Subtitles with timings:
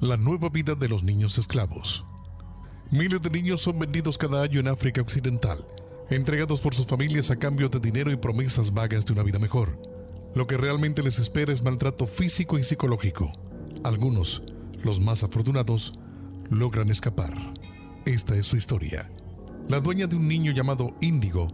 [0.00, 2.04] La nueva vida de los niños esclavos.
[2.90, 5.66] Miles de niños son vendidos cada año en África Occidental,
[6.10, 9.80] entregados por sus familias a cambio de dinero y promesas vagas de una vida mejor.
[10.34, 13.30] Lo que realmente les espera es maltrato físico y psicológico.
[13.84, 14.42] Algunos,
[14.82, 15.92] los más afortunados,
[16.50, 17.32] logran escapar.
[18.04, 19.10] Esta es su historia.
[19.68, 21.48] La dueña de un niño llamado Índigo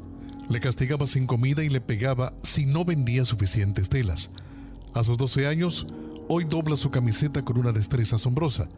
[0.48, 4.30] le castigaba sin comida y le pegaba si no vendía suficientes telas.
[4.94, 5.86] A sus 12 años,
[6.32, 8.68] hoy dobla su camiseta con una destreza asombrosa.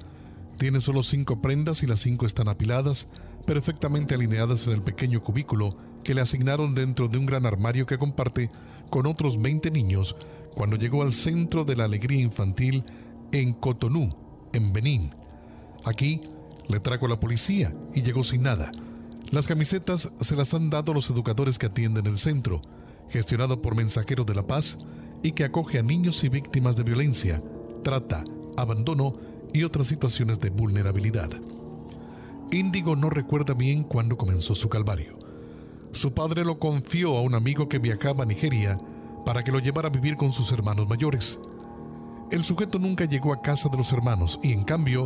[0.57, 3.08] Tiene solo cinco prendas y las cinco están apiladas,
[3.44, 7.99] perfectamente alineadas en el pequeño cubículo que le asignaron dentro de un gran armario que
[7.99, 8.50] comparte
[8.89, 10.17] con otros 20 niños
[10.54, 12.85] cuando llegó al centro de la alegría infantil
[13.32, 14.08] en Cotonou,
[14.55, 15.14] en Benín.
[15.85, 16.22] Aquí
[16.69, 18.72] le trajo la policía y llegó sin nada.
[19.30, 22.63] Las camisetas se las han dado los educadores que atienden el centro,
[23.11, 24.79] gestionado por Mensajeros de la Paz
[25.22, 27.43] y que acoge a niños y víctimas de violencia,
[27.82, 28.25] trata,
[28.57, 29.13] abandono
[29.53, 31.30] y otras situaciones de vulnerabilidad.
[32.50, 35.16] Índigo no recuerda bien cuándo comenzó su calvario.
[35.92, 38.77] Su padre lo confió a un amigo que viajaba a Nigeria
[39.24, 41.38] para que lo llevara a vivir con sus hermanos mayores.
[42.30, 45.04] El sujeto nunca llegó a casa de los hermanos y en cambio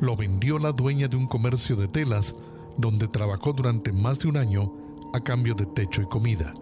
[0.00, 2.34] lo vendió la dueña de un comercio de telas
[2.76, 4.72] donde trabajó durante más de un año
[5.12, 6.54] a cambio de techo y comida.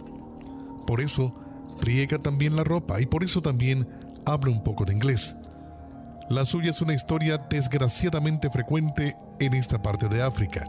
[0.86, 1.34] Por eso,
[1.80, 3.88] friega también la ropa y por eso también
[4.24, 5.36] habla un poco de inglés.
[6.28, 10.68] La suya es una historia desgraciadamente frecuente en esta parte de África,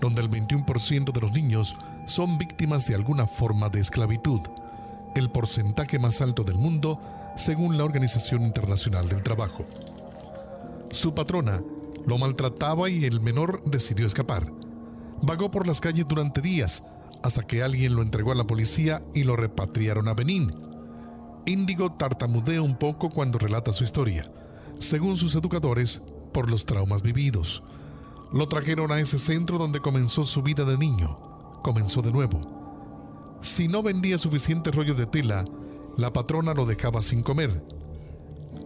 [0.00, 4.40] donde el 21% de los niños son víctimas de alguna forma de esclavitud,
[5.16, 7.00] el porcentaje más alto del mundo
[7.36, 9.64] según la Organización Internacional del Trabajo.
[10.90, 11.60] Su patrona
[12.06, 14.52] lo maltrataba y el menor decidió escapar.
[15.22, 16.82] Vagó por las calles durante días
[17.22, 20.50] hasta que alguien lo entregó a la policía y lo repatriaron a Benín.
[21.46, 24.30] Índigo tartamudea un poco cuando relata su historia,
[24.78, 27.62] según sus educadores, por los traumas vividos.
[28.32, 31.16] Lo trajeron a ese centro donde comenzó su vida de niño.
[31.62, 32.40] Comenzó de nuevo.
[33.40, 35.44] Si no vendía suficiente rollo de tela,
[35.96, 37.62] la patrona lo dejaba sin comer.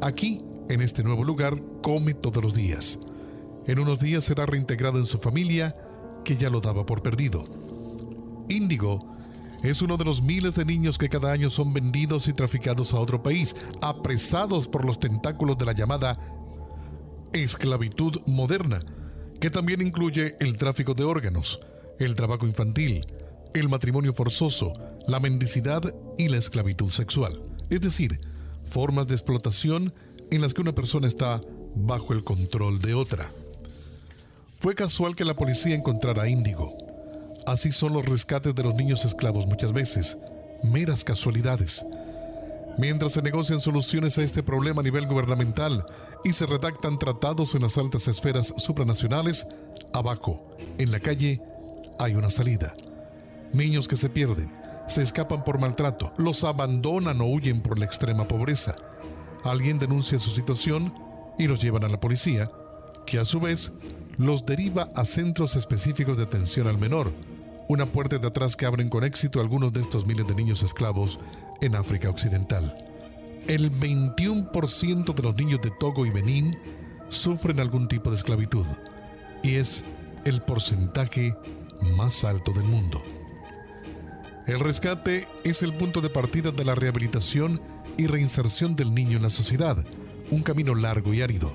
[0.02, 2.98] Aquí, en este nuevo lugar, come todos los días.
[3.66, 5.74] En unos días será reintegrado en su familia,
[6.24, 7.44] que ya lo daba por perdido.
[8.48, 9.16] Índigo
[9.62, 13.00] es uno de los miles de niños que cada año son vendidos y traficados a
[13.00, 16.18] otro país, apresados por los tentáculos de la llamada
[17.32, 18.80] esclavitud moderna,
[19.40, 21.60] que también incluye el tráfico de órganos,
[21.98, 23.04] el trabajo infantil,
[23.54, 24.72] el matrimonio forzoso,
[25.08, 25.82] la mendicidad
[26.18, 28.20] y la esclavitud sexual, es decir,
[28.64, 29.92] formas de explotación
[30.30, 31.40] en las que una persona está
[31.74, 33.30] bajo el control de otra.
[34.58, 36.85] Fue casual que la policía encontrara a Índigo.
[37.46, 40.18] Así son los rescates de los niños esclavos muchas veces,
[40.64, 41.84] meras casualidades.
[42.76, 45.84] Mientras se negocian soluciones a este problema a nivel gubernamental
[46.24, 49.46] y se redactan tratados en las altas esferas supranacionales,
[49.94, 50.44] abajo,
[50.78, 51.40] en la calle,
[52.00, 52.74] hay una salida.
[53.52, 54.50] Niños que se pierden,
[54.88, 58.74] se escapan por maltrato, los abandonan o huyen por la extrema pobreza.
[59.44, 60.92] Alguien denuncia su situación
[61.38, 62.50] y los llevan a la policía,
[63.06, 63.70] que a su vez
[64.18, 67.12] los deriva a centros específicos de atención al menor,
[67.68, 71.18] una puerta de atrás que abren con éxito algunos de estos miles de niños esclavos
[71.60, 72.74] en África Occidental.
[73.48, 76.56] El 21% de los niños de Togo y Benín
[77.08, 78.66] sufren algún tipo de esclavitud
[79.42, 79.84] y es
[80.24, 81.36] el porcentaje
[81.96, 83.02] más alto del mundo.
[84.46, 87.60] El rescate es el punto de partida de la rehabilitación
[87.96, 89.76] y reinserción del niño en la sociedad,
[90.30, 91.52] un camino largo y árido.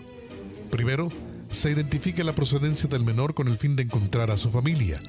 [0.71, 1.09] Primero,
[1.51, 5.01] se identifica la procedencia del menor con el fin de encontrar a su familia.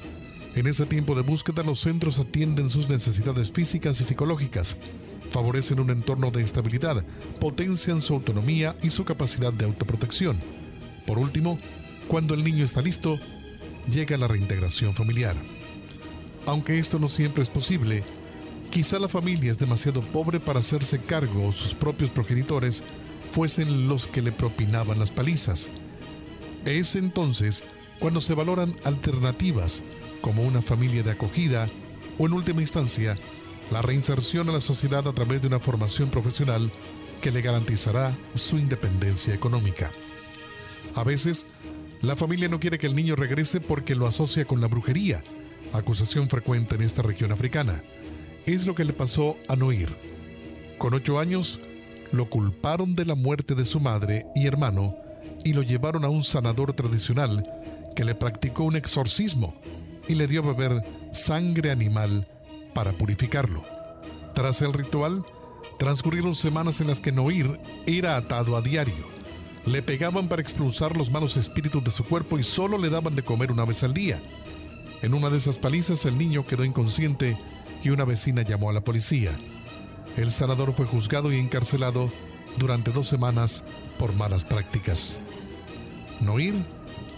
[0.54, 4.76] En ese tiempo de búsqueda los centros atienden sus necesidades físicas y psicológicas,
[5.30, 7.02] favorecen un entorno de estabilidad,
[7.40, 10.38] potencian su autonomía y su capacidad de autoprotección.
[11.06, 11.58] Por último,
[12.06, 13.18] cuando el niño está listo,
[13.90, 15.34] llega la reintegración familiar.
[16.44, 18.04] Aunque esto no siempre es posible,
[18.70, 22.84] quizá la familia es demasiado pobre para hacerse cargo o sus propios progenitores
[23.30, 25.70] fuesen los que le propinaban las palizas.
[26.66, 27.64] Es entonces
[27.98, 29.82] cuando se valoran alternativas
[30.22, 31.68] como una familia de acogida
[32.18, 33.18] o en última instancia
[33.70, 36.70] la reinserción a la sociedad a través de una formación profesional
[37.20, 39.90] que le garantizará su independencia económica.
[40.94, 41.46] A veces,
[42.00, 45.22] la familia no quiere que el niño regrese porque lo asocia con la brujería,
[45.72, 47.82] acusación frecuente en esta región africana.
[48.44, 49.88] Es lo que le pasó a Noir.
[50.78, 51.60] Con ocho años,
[52.10, 54.94] lo culparon de la muerte de su madre y hermano
[55.44, 57.48] y lo llevaron a un sanador tradicional
[57.96, 59.54] que le practicó un exorcismo
[60.08, 62.26] y le dio a beber sangre animal
[62.74, 63.64] para purificarlo.
[64.34, 65.24] Tras el ritual,
[65.78, 69.10] transcurrieron semanas en las que Noir era atado a diario.
[69.66, 73.22] Le pegaban para expulsar los malos espíritus de su cuerpo y solo le daban de
[73.22, 74.20] comer una vez al día.
[75.02, 77.36] En una de esas palizas el niño quedó inconsciente
[77.82, 79.32] y una vecina llamó a la policía.
[80.16, 82.10] El sanador fue juzgado y encarcelado
[82.58, 83.64] durante dos semanas
[83.98, 85.20] por malas prácticas.
[86.20, 86.54] Noir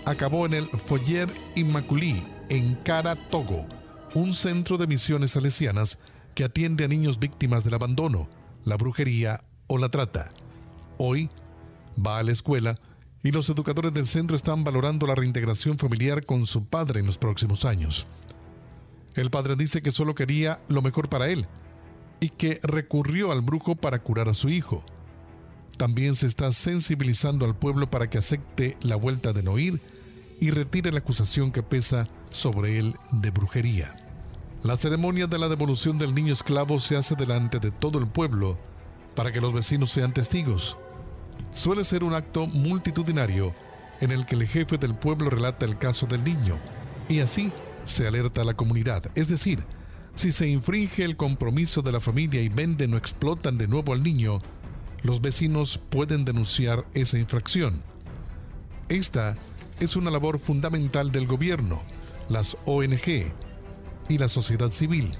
[0.04, 3.66] acabó en el Foyer Immaculí, en Cara, Togo,
[4.14, 5.98] un centro de misiones salesianas
[6.34, 8.28] que atiende a niños víctimas del abandono,
[8.64, 10.32] la brujería o la trata.
[10.98, 11.28] Hoy
[12.04, 12.74] va a la escuela
[13.22, 17.18] y los educadores del centro están valorando la reintegración familiar con su padre en los
[17.18, 18.06] próximos años.
[19.14, 21.46] El padre dice que solo quería lo mejor para él
[22.20, 24.84] y que recurrió al brujo para curar a su hijo.
[25.76, 29.80] También se está sensibilizando al pueblo para que acepte la vuelta de Noir
[30.40, 33.96] y retire la acusación que pesa sobre él de brujería.
[34.62, 38.58] La ceremonia de la devolución del niño esclavo se hace delante de todo el pueblo
[39.14, 40.78] para que los vecinos sean testigos.
[41.52, 43.54] Suele ser un acto multitudinario
[44.00, 46.58] en el que el jefe del pueblo relata el caso del niño
[47.08, 47.52] y así
[47.84, 49.04] se alerta a la comunidad.
[49.14, 49.64] Es decir,
[50.16, 54.02] si se infringe el compromiso de la familia y venden o explotan de nuevo al
[54.02, 54.40] niño,
[55.02, 57.82] los vecinos pueden denunciar esa infracción.
[58.88, 59.36] Esta
[59.80, 61.82] es una labor fundamental del gobierno,
[62.28, 63.32] las ONG
[64.08, 65.10] y la sociedad civil.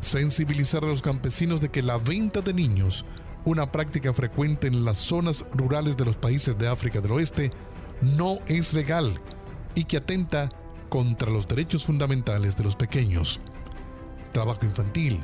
[0.00, 3.04] Sensibilizar a los campesinos de que la venta de niños,
[3.44, 7.50] una práctica frecuente en las zonas rurales de los países de África del Oeste,
[8.00, 9.20] no es legal
[9.74, 10.48] y que atenta
[10.88, 13.40] contra los derechos fundamentales de los pequeños.
[14.32, 15.20] Trabajo infantil,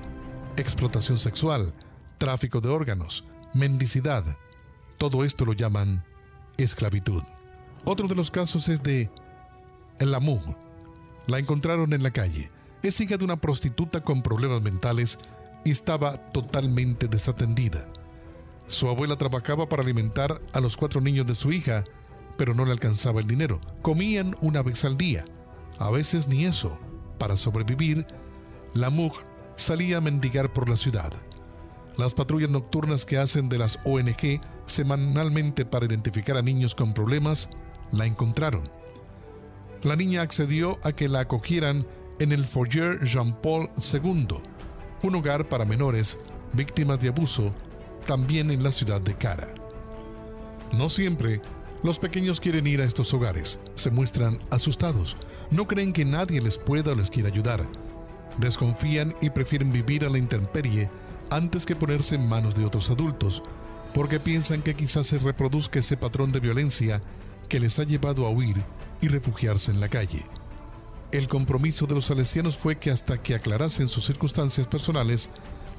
[0.56, 1.74] explotación sexual,
[2.18, 3.24] tráfico de órganos,
[3.54, 4.24] mendicidad,
[4.98, 6.04] todo esto lo llaman
[6.56, 7.22] esclavitud.
[7.88, 9.08] Otro de los casos es de
[10.00, 10.40] Lamu.
[11.28, 12.50] La encontraron en la calle.
[12.82, 15.20] Es hija de una prostituta con problemas mentales
[15.64, 17.86] y estaba totalmente desatendida.
[18.66, 21.84] Su abuela trabajaba para alimentar a los cuatro niños de su hija,
[22.36, 23.60] pero no le alcanzaba el dinero.
[23.82, 25.24] Comían una vez al día
[25.78, 26.76] a veces ni eso.
[27.18, 28.04] Para sobrevivir,
[28.74, 29.14] la MUG
[29.54, 31.12] salía a mendigar por la ciudad.
[31.96, 37.48] Las patrullas nocturnas que hacen de las ONG semanalmente para identificar a niños con problemas
[37.92, 38.62] la encontraron.
[39.82, 41.86] La niña accedió a que la acogieran
[42.18, 44.28] en el Foyer Jean-Paul II,
[45.02, 46.18] un hogar para menores
[46.52, 47.52] víctimas de abuso,
[48.06, 49.48] también en la ciudad de Cara.
[50.72, 51.40] No siempre
[51.82, 55.16] los pequeños quieren ir a estos hogares, se muestran asustados,
[55.50, 57.66] no creen que nadie les pueda o les quiera ayudar.
[58.38, 60.90] Desconfían y prefieren vivir a la intemperie
[61.30, 63.42] antes que ponerse en manos de otros adultos,
[63.94, 67.02] porque piensan que quizás se reproduzca ese patrón de violencia
[67.48, 68.56] que les ha llevado a huir
[69.00, 70.24] y refugiarse en la calle.
[71.12, 75.30] El compromiso de los salesianos fue que hasta que aclarasen sus circunstancias personales,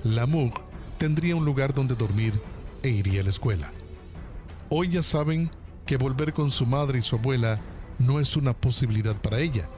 [0.03, 0.53] la MUG
[0.97, 2.39] tendría un lugar donde dormir
[2.83, 3.71] e iría a la escuela.
[4.69, 5.51] Hoy ya saben
[5.85, 7.59] que volver con su madre y su abuela
[7.99, 9.69] no es una posibilidad para ella,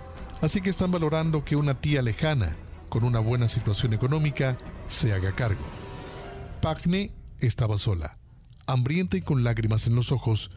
[0.42, 2.56] así que están valorando que una tía lejana,
[2.90, 4.58] con una buena situación económica,
[4.88, 5.64] se haga cargo.
[6.62, 8.18] Pagne estaba sola,
[8.68, 10.52] hambrienta y con lágrimas en los ojos,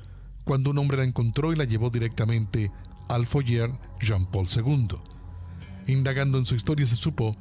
[0.45, 2.71] cuando un hombre la encontró y la llevó directamente
[3.09, 4.89] al foyer Jean-Paul II.
[5.87, 7.37] Indagando en su historia se supo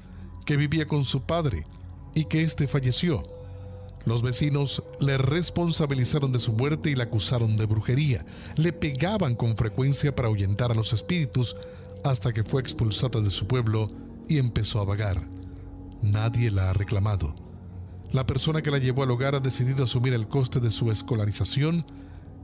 [0.45, 1.65] que vivía con su padre
[2.13, 3.25] y que éste falleció
[4.05, 8.25] los vecinos le responsabilizaron de su muerte y la acusaron de brujería.
[8.55, 11.55] Le pegaban con frecuencia para ahuyentar a los espíritus
[12.03, 13.91] hasta que fue expulsada de su pueblo
[14.27, 15.21] y empezó a vagar.
[16.01, 17.35] Nadie la ha reclamado.
[18.11, 21.85] La persona que la llevó al hogar ha decidido asumir el coste de su escolarización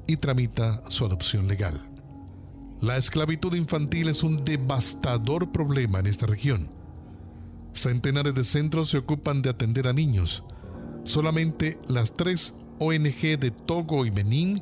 [0.07, 1.79] y tramita su adopción legal.
[2.81, 6.69] La esclavitud infantil es un devastador problema en esta región.
[7.73, 10.43] Centenares de centros se ocupan de atender a niños,
[11.07, 14.61] Solamente las tres ONG de Togo y Benín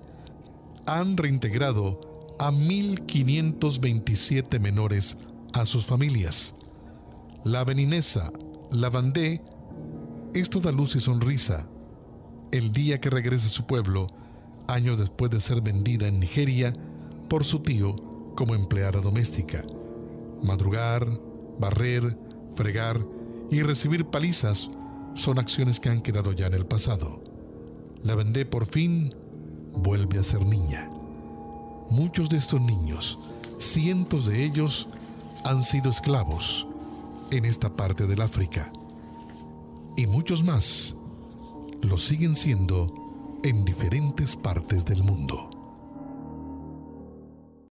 [0.86, 5.18] han reintegrado a 1.527 menores
[5.54, 6.54] a sus familias.
[7.44, 8.32] La beninesa,
[8.72, 9.42] la Bandé,
[10.36, 11.68] esto da luz y sonrisa.
[12.52, 14.06] El día que regrese a su pueblo,
[14.68, 16.74] años después de ser vendida en Nigeria
[17.30, 17.96] por su tío
[18.36, 19.66] como empleada doméstica.
[20.44, 21.08] Madrugar,
[21.60, 22.18] barrer,
[22.56, 23.06] fregar
[23.50, 24.70] y recibir palizas
[25.14, 27.24] son acciones que han quedado ya en el pasado.
[28.04, 29.14] La Vendée por fin
[29.74, 30.90] vuelve a ser niña.
[31.90, 33.20] Muchos de estos niños,
[33.60, 34.88] cientos de ellos,
[35.46, 36.68] han sido esclavos
[37.32, 38.72] en esta parte del África.
[39.96, 40.96] Y muchos más
[41.82, 43.05] lo siguen siendo
[43.46, 45.55] en diferentes partes del mundo.